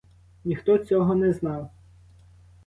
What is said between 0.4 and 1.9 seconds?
Ніхто цього не знав.